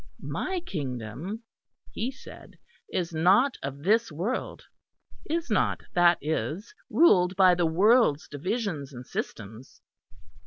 [0.23, 1.43] My kingdom,
[1.91, 2.57] He said,
[2.91, 4.63] is not of this world
[5.29, 9.83] is not, that is, ruled by the world's divisions and systems.